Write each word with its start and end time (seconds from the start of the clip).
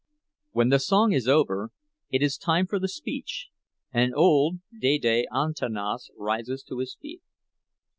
When 0.49 0.69
the 0.69 0.79
song 0.79 1.11
is 1.11 1.27
over, 1.27 1.69
it 2.09 2.23
is 2.23 2.35
time 2.35 2.65
for 2.65 2.79
the 2.79 2.87
speech, 2.87 3.49
and 3.93 4.15
old 4.15 4.55
Dede 4.79 5.27
Antanas 5.31 6.09
rises 6.17 6.63
to 6.69 6.79
his 6.79 6.97
feet. 6.99 7.21